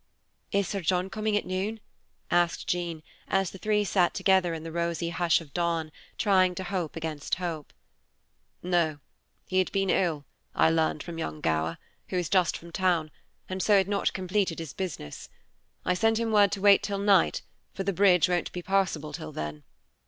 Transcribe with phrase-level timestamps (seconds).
[0.51, 1.79] "Is Sir John coming at noon?"
[2.31, 6.63] asked Jean, as the three sat together in the rosy hush of dawn, trying to
[6.63, 7.71] hope against hope.
[8.63, 8.97] "No,
[9.45, 10.25] he had been ill,
[10.55, 11.77] I learned from young Gower,
[12.09, 13.11] who is just from town,
[13.47, 15.29] and so had not completed his business.
[15.85, 17.43] I sent him word to wait till night,
[17.75, 19.61] for the bridge won't be passable till then.